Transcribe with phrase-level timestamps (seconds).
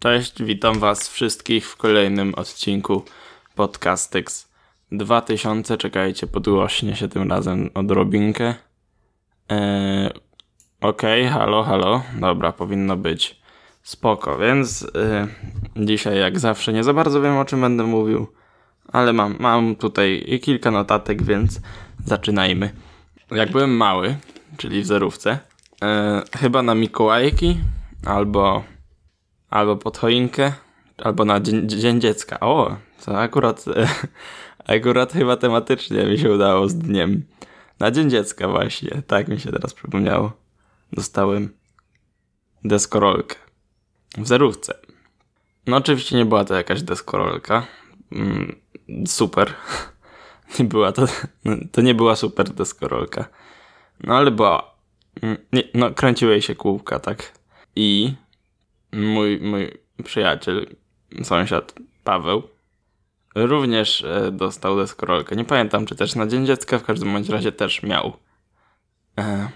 [0.00, 3.04] Cześć, witam was wszystkich w kolejnym odcinku
[3.54, 4.48] Podcastyx
[4.92, 5.76] 2000.
[5.76, 8.54] Czekajcie, podgłośnie się tym razem odrobinkę.
[9.48, 10.10] Eee,
[10.80, 12.02] Okej, okay, halo, halo.
[12.20, 13.40] Dobra, powinno być
[13.82, 14.86] spoko, więc
[15.76, 18.26] yy, dzisiaj jak zawsze nie za bardzo wiem o czym będę mówił,
[18.92, 21.60] ale mam, mam tutaj kilka notatek, więc
[22.04, 22.72] zaczynajmy.
[23.30, 24.16] Jak byłem mały,
[24.56, 25.38] czyli w zerówce,
[25.82, 25.88] yy,
[26.38, 27.58] chyba na Mikołajki
[28.06, 28.64] albo
[29.50, 30.52] albo pod choinkę,
[30.98, 32.40] albo na dzień, dzień dziecka.
[32.40, 33.64] O, to akurat,
[34.76, 37.22] akurat chyba tematycznie mi się udało z dniem.
[37.80, 40.32] Na dzień dziecka właśnie, tak mi się teraz przypomniało.
[40.92, 41.48] Dostałem
[42.64, 43.36] deskorolkę.
[44.18, 44.74] W zerówce.
[45.66, 47.66] No oczywiście nie była to jakaś deskorolka.
[48.12, 48.56] Mm,
[49.06, 49.54] super.
[50.58, 51.06] Nie była to,
[51.72, 53.24] to nie była super deskorolka.
[54.04, 54.74] No ale była,
[55.22, 57.32] mm, nie, no kręciły jej się kółka, tak.
[57.76, 58.14] I
[58.92, 59.70] mój, mój
[60.04, 60.66] przyjaciel,
[61.22, 61.74] sąsiad
[62.04, 62.42] Paweł,
[63.34, 65.36] również e, dostał deskorolkę.
[65.36, 68.12] Nie pamiętam, czy też na Dzień Dziecka, w każdym bądź razie też miał.
[69.18, 69.48] E,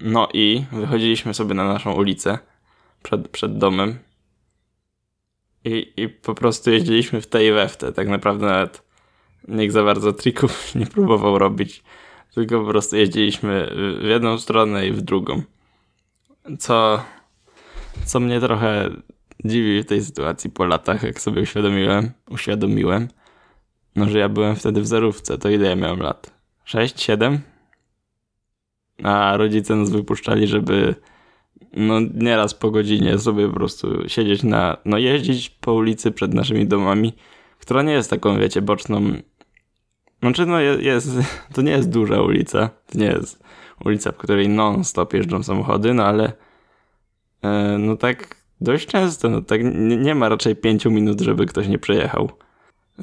[0.00, 2.38] no i wychodziliśmy sobie na naszą ulicę
[3.02, 3.98] przed, przed domem
[5.64, 7.92] i, i po prostu jeździliśmy w tej i we w te.
[7.92, 8.82] Tak naprawdę nawet
[9.48, 11.82] nikt za bardzo trików nie próbował robić,
[12.34, 15.42] tylko po prostu jeździliśmy w jedną stronę i w drugą.
[16.58, 17.04] Co
[18.04, 18.90] co mnie trochę
[19.44, 23.08] dziwi w tej sytuacji po latach, jak sobie uświadomiłem, uświadomiłem,
[23.96, 26.34] no że ja byłem wtedy w zerówce, to ile ja miałem lat?
[26.64, 27.40] 6, 7?
[29.02, 30.94] A rodzice nas wypuszczali, żeby
[31.76, 36.66] no nieraz po godzinie sobie po prostu siedzieć na, no jeździć po ulicy przed naszymi
[36.66, 37.12] domami,
[37.58, 39.02] która nie jest taką, wiecie, boczną,
[40.20, 41.08] znaczy no jest,
[41.54, 43.44] to nie jest duża ulica, to nie jest
[43.84, 46.32] ulica, w której non-stop jeżdżą samochody, no ale
[47.78, 51.78] no tak dość często, no tak nie, nie, ma raczej pięciu minut, żeby ktoś nie
[51.78, 52.30] przejechał.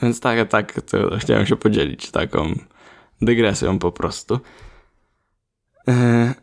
[0.01, 2.55] Więc tak, tak, to chciałem się podzielić taką
[3.21, 4.39] dygresją po prostu.
[5.87, 6.33] E,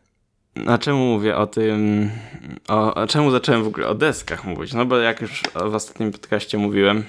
[0.66, 2.10] a czemu mówię o tym,
[2.68, 4.72] o, a czemu zacząłem w ogóle o deskach mówić?
[4.74, 7.04] No bo jak już w ostatnim podcaście mówiłem,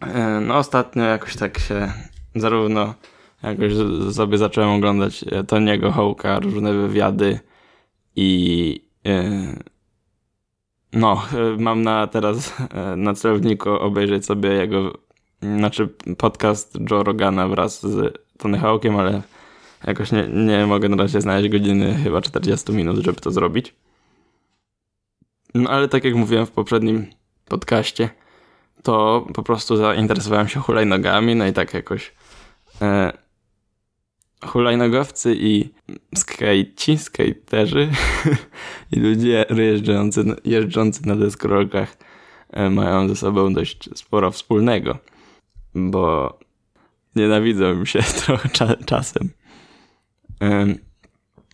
[0.00, 1.92] e, no ostatnio jakoś tak się
[2.34, 2.94] zarówno
[3.42, 3.72] jakoś
[4.14, 7.40] sobie zacząłem oglądać Toniego Hołka, różne wywiady
[8.16, 8.86] i
[10.96, 14.98] no, e, mam na teraz e, na celowniku obejrzeć sobie jego,
[15.42, 19.22] znaczy podcast Joe Rogana wraz z Tony Hawkiem, ale
[19.86, 23.74] jakoś nie, nie mogę na razie znaleźć godziny, chyba 40 minut, żeby to zrobić.
[25.54, 27.06] No ale tak jak mówiłem w poprzednim
[27.44, 28.08] podcaście,
[28.82, 32.12] to po prostu zainteresowałem się hulajnogami, no i tak jakoś
[32.82, 33.12] e,
[34.44, 35.70] hulajnogowcy i
[36.14, 37.88] skajci, skaterzy
[38.92, 41.96] i ludzie jeżdżący, jeżdżący na deskorolkach
[42.50, 44.98] e, mają ze sobą dość sporo wspólnego,
[45.74, 46.38] bo
[47.16, 49.30] nienawidzą się trochę cza czasem.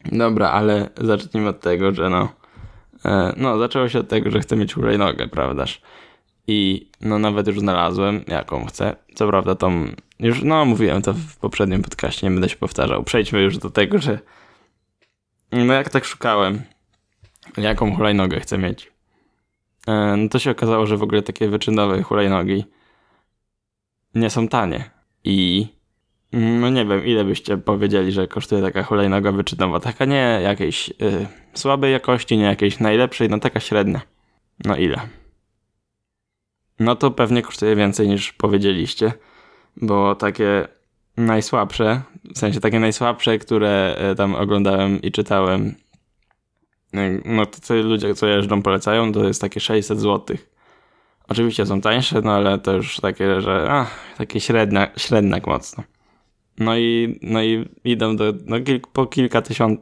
[0.05, 2.29] Dobra, ale zacznijmy od tego, że no,
[3.05, 5.81] e, no zaczęło się od tego, że chcę mieć hulajnogę, prawdaż?
[6.47, 8.97] I no nawet już znalazłem, jaką chcę.
[9.15, 9.87] Co prawda tą,
[10.23, 13.05] już no mówiłem to w poprzednim podcaście, nie będę się powtarzał.
[13.05, 14.19] Przejdźmy już do tego, że
[15.53, 16.63] no jak tak szukałem,
[17.57, 18.93] jaką hulajnogę chcę mieć.
[19.87, 22.65] E, no to się okazało, że w ogóle takie wyczynowe hulajnogi
[24.15, 24.91] nie są tanie.
[25.25, 25.67] I
[26.33, 29.81] no nie wiem, ile byście powiedzieli, że kosztuje taka hulajnoga wyczynowa.
[29.81, 34.01] Taka nie jakiejś y, słabej jakości, nie jakiejś najlepszej, no taka średnia.
[34.65, 35.01] No ile?
[36.83, 39.13] no to pewnie kosztuje więcej niż powiedzieliście,
[39.77, 40.69] bo takie
[41.17, 42.03] najsłabsze,
[42.35, 45.75] w sensie takie najsłabsze, które e, tam oglądałem i czytałem,
[46.95, 50.37] e, no to co ludzie, co jeżdżą, polecają, to jest takie 600 zł.
[51.29, 55.85] Oczywiście są tańsze, no ale to już takie, że ach, takie średnia, średniak mocno.
[56.59, 58.57] No i, no i idą do, no
[58.93, 59.81] po kilka tysiąc,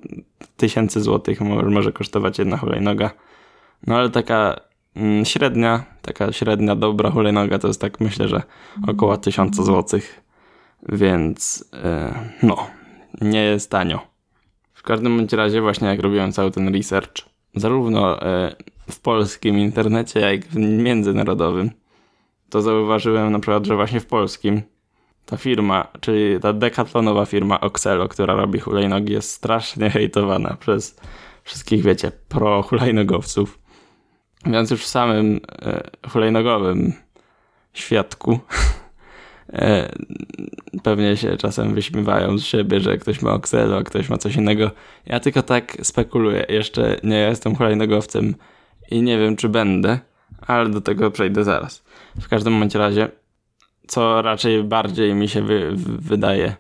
[0.57, 3.11] tysięcy złotych może, kosztować jedna hulajnoga.
[3.87, 4.61] No ale taka
[5.25, 8.43] średnia, taka średnia dobra hulajnoga to jest tak myślę, że
[8.89, 10.01] około 1000 zł.
[10.89, 12.67] Więc yy, no,
[13.21, 14.01] nie jest tanio.
[14.75, 17.15] W każdym bądź razie właśnie jak robiłem cały ten research,
[17.55, 18.57] zarówno yy,
[18.91, 21.71] w polskim internecie, jak i w międzynarodowym,
[22.51, 24.63] to zauważyłem na przykład, że właśnie w polskim
[25.27, 31.01] ta firma, czyli ta dekatlonowa firma Oxelo, która robi hulajnogi, jest strasznie hejtowana przez
[31.45, 33.60] wszystkich, wiecie, pro hulajnogowców.
[34.47, 36.93] Więc już w samym e, hulajnogowym
[37.73, 38.39] świadku
[39.53, 39.93] e,
[40.83, 44.71] pewnie się czasem wyśmiewają z siebie, że ktoś ma Oxelo, a ktoś ma coś innego.
[45.07, 46.47] Ja tylko tak spekuluję.
[46.49, 48.35] Jeszcze nie jestem hulajnogowcem
[48.91, 49.99] i nie wiem, czy będę,
[50.47, 51.85] ale do tego przejdę zaraz.
[52.21, 53.09] W każdym razie,
[53.87, 56.57] co raczej bardziej mi się wy, wydaje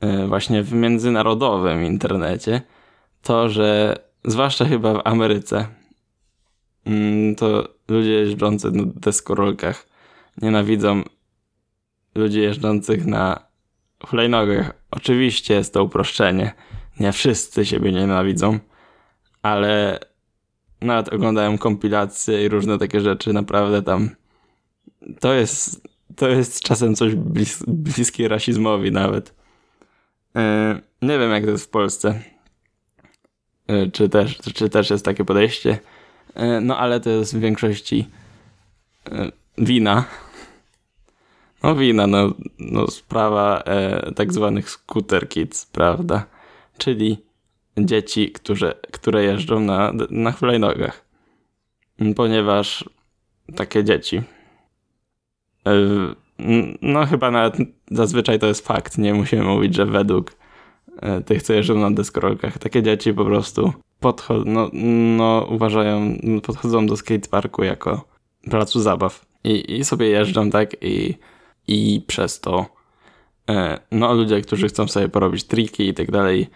[0.00, 2.60] e, właśnie w międzynarodowym internecie,
[3.22, 5.66] to, że zwłaszcza chyba w Ameryce,
[7.36, 9.86] to ludzie jeżdżący na deskorolkach
[10.42, 11.02] nienawidzą
[12.14, 13.46] ludzi jeżdżących na
[14.06, 14.72] hulajnogach.
[14.90, 16.52] Oczywiście jest to uproszczenie.
[17.00, 18.58] Nie wszyscy siebie nienawidzą,
[19.42, 20.00] ale
[20.80, 24.10] nawet oglądałem kompilacje i różne takie rzeczy, naprawdę tam
[25.20, 29.34] to jest, to jest czasem coś blis, bliskie rasizmowi nawet.
[30.34, 30.42] Yy,
[31.02, 32.22] nie wiem jak to jest w Polsce.
[33.68, 35.78] Yy, czy, też, czy też jest takie podejście.
[36.38, 38.08] Yy, no ale to jest w większości
[39.58, 40.04] wina.
[41.62, 46.26] No wina, no, no sprawa e, tak zwanych scooter kids, prawda?
[46.78, 47.18] Czyli
[47.78, 51.04] dzieci, które, które jeżdżą na, na hulajnogach.
[52.16, 52.84] Ponieważ
[53.56, 54.22] takie dzieci.
[55.66, 55.72] E,
[56.82, 57.56] no, chyba nawet
[57.90, 58.98] zazwyczaj to jest fakt.
[58.98, 60.32] Nie musimy mówić, że według
[61.00, 64.70] e, tych, co jeżdżą na deskorolkach, takie dzieci po prostu podchodzą, no,
[65.16, 68.04] no, uważają, podchodzą do skateparku jako
[68.50, 69.26] placu zabaw.
[69.44, 70.76] I, I sobie jeżdżą, tak?
[70.80, 71.14] I,
[71.66, 72.66] i przez to,
[73.50, 76.50] e, no, ludzie, którzy chcą sobie porobić triki i tak dalej,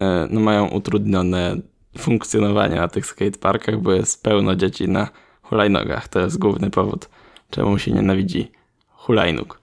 [0.00, 1.56] E, no, mają utrudnione
[1.98, 5.08] funkcjonowanie na tych skateparkach, bo jest pełno dzieci na
[5.42, 6.08] hulajnogach.
[6.08, 7.08] To jest główny powód,
[7.50, 8.52] czemu się nienawidzi
[8.88, 9.60] hulajnóg.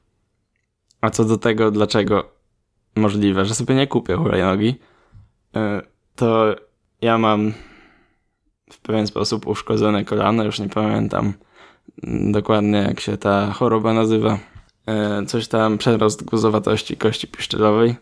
[1.01, 2.31] A co do tego, dlaczego
[2.95, 4.75] możliwe, że sobie nie kupię hulajnogi,
[5.56, 5.81] e,
[6.16, 6.56] to
[7.04, 7.54] ja mam
[8.72, 11.34] w pewien sposób uszkodzone kolano, już nie pamiętam
[12.32, 14.40] dokładnie jak się ta choroba nazywa.
[14.88, 17.96] E, coś tam przerost guzowatości kości piszczelowej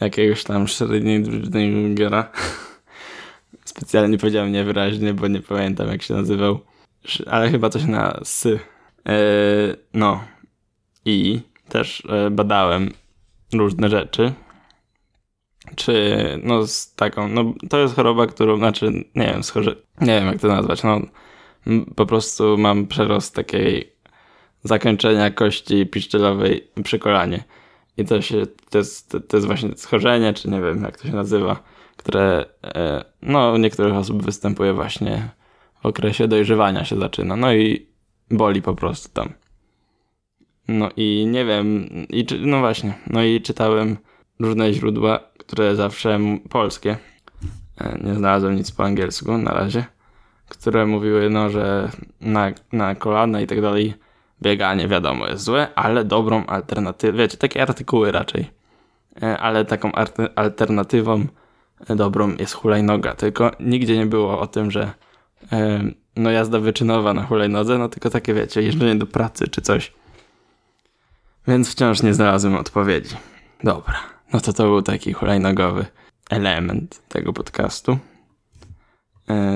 [0.00, 2.24] jakiegoś tam Schrödingera.
[3.64, 6.60] Specjalnie powiedziałem niewyraźnie, bo nie pamiętam jak się nazywał.
[7.26, 8.58] Ale chyba coś na sy.
[9.08, 9.18] E,
[9.94, 10.24] no.
[11.04, 12.90] I też e, badałem
[13.52, 14.32] różne rzeczy.
[15.78, 20.26] Czy, no, z taką, no, to jest choroba, którą, znaczy, nie wiem, schorzy, nie wiem
[20.26, 21.00] jak to nazwać, no,
[21.96, 23.92] po prostu mam przerost takiej
[24.62, 27.44] zakończenia kości piszczelowej przy kolanie.
[27.96, 31.14] I to, się, to, jest, to jest właśnie schorzenie, czy nie wiem jak to się
[31.14, 31.62] nazywa,
[31.96, 35.28] które e, no, u niektórych osób występuje właśnie
[35.82, 37.36] w okresie dojrzewania się zaczyna.
[37.36, 37.86] No i
[38.30, 39.32] boli po prostu tam.
[40.68, 43.96] No i nie wiem, i czy, no właśnie, no i czytałem
[44.40, 46.18] różne źródła, które zawsze
[46.50, 46.96] polskie.
[47.80, 49.84] E, nie znalazłem nic po angielsku na razie,
[50.48, 51.90] które mówiły, no, że
[52.20, 53.94] na, na kolana i tak dalej
[54.42, 58.50] bieganie wiadomo jest złe, ale dobrą alternatywą, wiecie, takie artykuły raczej,
[59.22, 59.92] e, ale taką
[60.34, 61.26] alternatywą
[61.88, 64.92] e, dobrą jest hulajnoga, tylko nigdzie nie było o tym, że
[66.16, 69.92] no jazda wyczynowa na hulajnodze, no tylko takie wiecie, jeżdżenie do pracy czy coś.
[71.48, 73.16] Więc wciąż nie znalazłem odpowiedzi.
[73.64, 75.86] Dobra, no to to był taki hulajnogowy
[76.30, 77.98] element tego podcastu.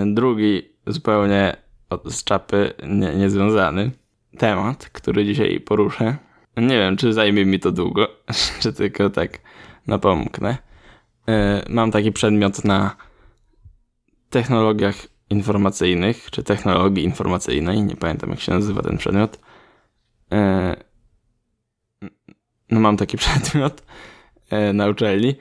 [0.07, 1.57] Drugi zupełnie
[2.05, 3.91] z czapy nie, niezwiązany
[4.39, 6.17] temat, który dzisiaj poruszę.
[6.57, 8.09] Nie wiem, czy zajmie mi to długo,
[8.61, 9.39] czy tylko tak
[9.87, 10.59] napomknę.
[11.29, 12.97] E, mam taki przedmiot na
[14.31, 14.95] technologiach
[15.31, 19.39] informacyjnych, czy technologii informacyjnej, nie pamiętam jak się nazywa ten przedmiot.
[20.33, 20.77] E,
[22.71, 23.85] no mam taki przedmiot e,
[24.75, 25.35] na uczelni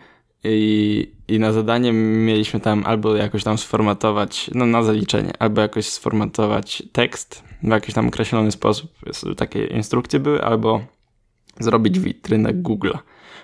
[0.43, 5.85] i, i na zadanie mieliśmy tam albo jakoś tam sformatować, no na zaliczenie, albo jakoś
[5.85, 8.91] sformatować tekst w jakiś tam określony sposób.
[9.37, 10.81] Takie instrukcje były, albo
[11.59, 12.91] zrobić witrynę Google.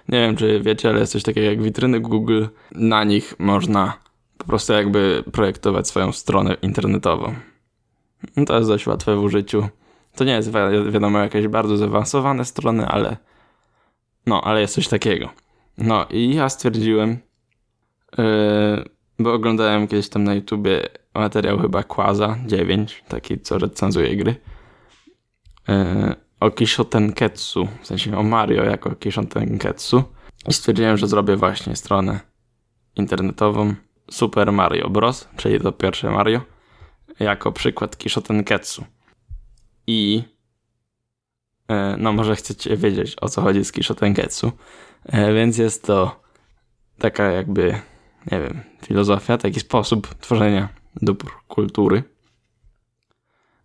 [0.10, 2.46] Nie wiem, czy wiecie, ale jest coś takiego jak witryny Google.
[2.72, 3.94] Na nich można
[4.38, 7.36] po prostu jakby projektować swoją stronę internetową.
[8.36, 9.68] No to jest dość łatwe w użyciu.
[10.16, 13.18] To nie jest wi wiadomo jakieś bardzo zaawansowane strony, ale
[14.26, 15.30] no, ale jest coś takiego.
[15.78, 17.18] No i ja stwierdziłem,
[18.18, 18.26] yy,
[19.20, 24.36] bo oglądałem kiedyś tam na YouTubie materiał chyba Quaza 9, taki co recenzuje gry,
[25.68, 30.04] yy, o Kishotenketsu, w sensie o Mario jako Kishotenketsu
[30.48, 32.20] i stwierdziłem, że zrobię właśnie stronę
[32.96, 33.76] internetową
[34.12, 36.42] Super Mario Bros., czyli to pierwsze Mario,
[37.20, 38.86] jako przykład Kishotenketsu.
[39.88, 40.24] I
[41.70, 44.52] yy, no może chcecie wiedzieć o co chodzi z Kishotenketsu.
[45.06, 46.20] E, więc jest to
[46.98, 47.80] taka jakby,
[48.32, 50.70] nie wiem, filozofia, taki sposób tworzenia
[51.02, 52.04] dóbr kultury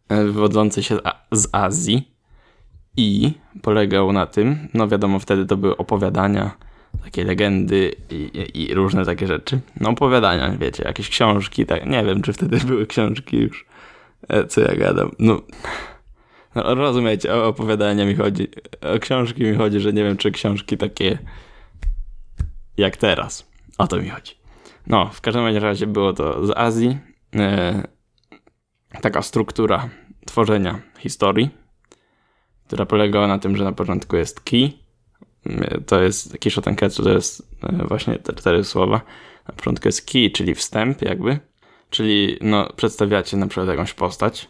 [0.08, 0.98] e, wywodzący się
[1.32, 2.12] z Azji
[2.96, 6.50] i polegał na tym, no wiadomo, wtedy to były opowiadania,
[7.04, 9.60] takie legendy i, i, i, różne takie rzeczy.
[9.80, 13.66] No opowiadania, wiecie, jakieś książki, tak, nie wiem, czy wtedy były książki już.
[14.28, 15.10] E, Co ja gadam?
[15.18, 15.40] No,
[16.54, 18.48] rozumiecie, o opowiadania mi chodzi,
[18.80, 21.18] o książki mi chodzi, że nie wiem, czy książki takie
[22.76, 23.50] jak teraz.
[23.78, 24.34] O to mi chodzi.
[24.86, 26.98] No, w każdym razie było to z Azji.
[27.34, 27.82] E,
[29.00, 29.88] taka struktura
[30.26, 31.50] tworzenia historii,
[32.66, 34.72] która polegała na tym, że na początku jest key,
[35.46, 39.00] e, to jest Kisho Tenketsu, to jest e, właśnie te cztery słowa.
[39.48, 41.38] Na początku jest key, czyli wstęp jakby,
[41.90, 44.48] czyli no, przedstawiacie na przykład jakąś postać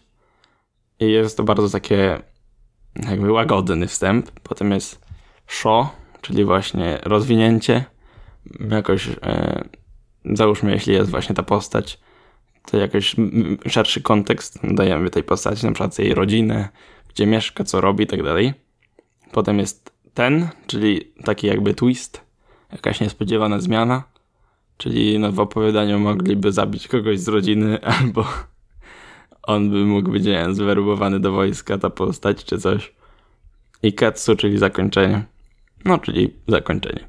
[0.99, 2.21] i jest to bardzo takie
[3.09, 4.31] jakby łagodny wstęp.
[4.31, 5.05] Potem jest
[5.47, 5.87] show,
[6.21, 7.85] czyli właśnie rozwinięcie,
[8.69, 9.63] jakoś e,
[10.25, 11.99] załóżmy, jeśli jest właśnie ta postać,
[12.71, 13.15] to jakiś
[13.67, 16.69] szerszy kontekst dajemy tej postaci, na przykład jej rodzinę,
[17.09, 18.53] gdzie mieszka, co robi i tak dalej.
[19.31, 22.21] Potem jest ten, czyli taki jakby twist,
[22.71, 24.03] jakaś niespodziewana zmiana,
[24.77, 28.25] czyli no w opowiadaniu mogliby zabić kogoś z rodziny, albo
[29.43, 32.93] on by mógł być, nie zwerbowany do wojska, ta postać, czy coś.
[33.83, 35.23] I ketsu, czyli zakończenie.
[35.85, 37.07] No, czyli zakończenie.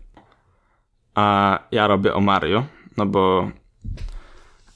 [1.14, 2.64] A ja robię o Mario,
[2.97, 3.50] no bo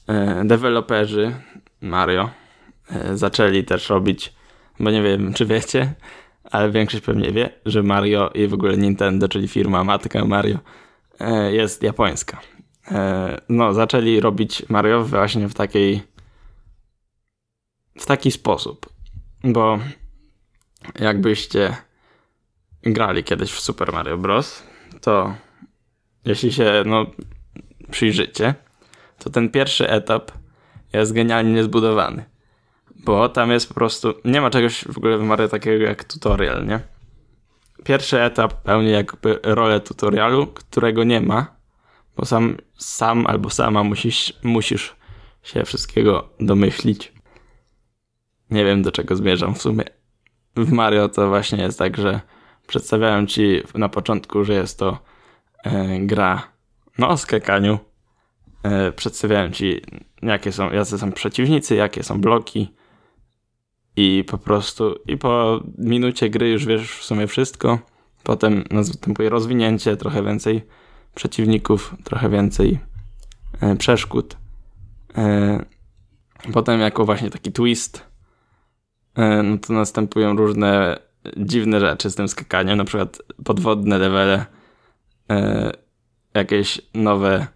[0.07, 1.35] e, deweloperzy
[1.81, 2.29] Mario
[2.91, 4.33] e, zaczęli też robić,
[4.79, 5.93] bo nie wiem, czy wiecie,
[6.51, 10.57] ale większość pewnie wie, że Mario i w ogóle Nintendo, czyli firma matka Mario,
[11.19, 12.41] e, jest japońska.
[12.91, 16.01] E, no, zaczęli robić Mario właśnie w takiej
[17.99, 18.89] w taki sposób,
[19.43, 19.79] bo
[20.99, 21.77] jakbyście
[22.83, 24.63] grali kiedyś w Super Mario Bros.,
[25.01, 25.35] to
[26.25, 27.05] jeśli się no,
[27.91, 28.55] przyjrzycie,
[29.19, 30.31] to ten pierwszy etap
[30.93, 32.25] jest genialnie zbudowany.
[32.95, 34.13] Bo tam jest po prostu.
[34.25, 36.79] Nie ma czegoś w ogóle w Mario takiego jak tutorial, nie?
[37.83, 41.47] Pierwszy etap pełni jakby rolę tutorialu, którego nie ma,
[42.17, 44.95] bo sam, sam albo sama musisz, musisz
[45.43, 47.18] się wszystkiego domyślić.
[48.51, 49.83] Nie wiem do czego zmierzam w sumie.
[50.55, 52.21] W Mario to właśnie jest tak, że
[52.67, 54.99] przedstawiają ci na początku, że jest to
[55.63, 56.43] e, gra
[56.97, 57.79] no o skakaniu.
[58.63, 59.81] E, przedstawiają ci
[60.21, 62.73] jakie są, jacy są przeciwnicy, jakie są bloki
[63.95, 67.79] i po prostu i po minucie gry już wiesz w sumie wszystko.
[68.23, 70.61] Potem następuje rozwinięcie, trochę więcej
[71.15, 72.79] przeciwników, trochę więcej
[73.61, 74.37] e, przeszkód.
[75.17, 75.65] E,
[76.53, 78.08] potem jako właśnie taki twist
[79.17, 80.99] no to następują różne
[81.37, 84.45] dziwne rzeczy z tym skakaniem, na przykład podwodne levele,
[85.29, 85.71] e,
[86.33, 87.47] jakieś nowe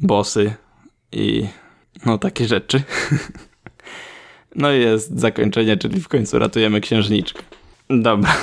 [0.00, 0.54] bossy
[1.12, 1.46] i
[2.06, 2.82] no takie rzeczy.
[4.56, 7.42] no i jest zakończenie, czyli w końcu ratujemy księżniczkę.
[7.90, 8.36] Dobra.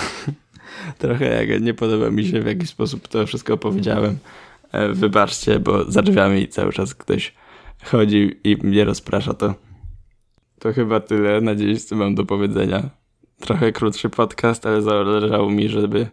[0.99, 4.17] Trochę jak nie podoba mi się w jakiś sposób to wszystko opowiedziałem.
[4.71, 7.33] E, wybaczcie, bo za drzwiami cały czas ktoś
[7.83, 9.64] chodzi i mnie rozprasza to.
[10.59, 12.89] To chyba tyle na dziś, co mam do powiedzenia.
[13.39, 16.07] Trochę krótszy podcast, ale zależało mi, żeby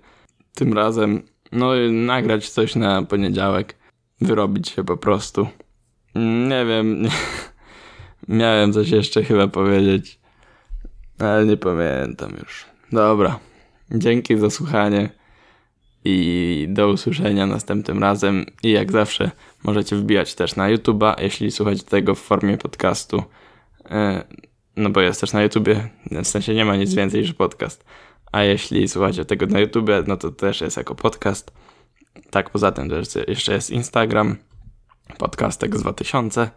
[0.54, 1.22] tym razem
[1.52, 3.76] no nagrać coś na poniedziałek.
[4.20, 5.48] Wyrobić się po prostu.
[6.48, 7.02] Nie wiem.
[8.28, 10.18] Miałem coś jeszcze chyba powiedzieć.
[11.18, 12.64] Ale nie pamiętam już.
[12.92, 13.38] Dobra.
[13.90, 15.08] Dzięki za słuchanie.
[16.04, 18.46] I do usłyszenia następnym razem.
[18.62, 19.30] I jak zawsze
[19.64, 23.22] możecie wbijać też na YouTube'a, jeśli słuchacie tego w formie podcastu.
[23.92, 24.24] E,
[24.76, 25.88] no bo jest też na YouTubie.
[26.10, 27.84] W sensie nie ma nic więcej niż podcast.
[28.32, 31.52] A jeśli słuchacie tego na YouTubie, no to też jest jako podcast.
[32.30, 34.36] Tak, poza tym też jeszcze jest Instagram,
[35.18, 36.50] podcastek z 2000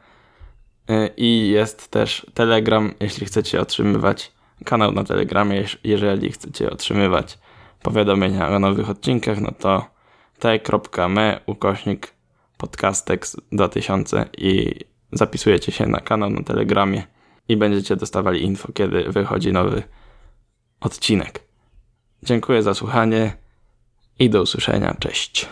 [1.18, 4.32] i jest też Telegram, jeśli chcecie otrzymywać
[4.65, 7.39] kanał na Telegramie, jeżeli chcecie otrzymywać
[7.82, 9.86] powiadomienia o nowych odcinkach, no to
[10.39, 12.13] t.me ukośnik
[12.58, 14.80] podcastek 2000 i
[15.12, 17.04] zapisujecie się na kanał na Telegramie
[17.50, 19.84] i będziecie dostawali info, kiedy wychodzi nowy
[20.80, 21.44] odcinek.
[22.24, 23.34] Dziękuję za słuchanie
[24.20, 24.96] i do usłyszenia.
[25.00, 25.50] Cześć.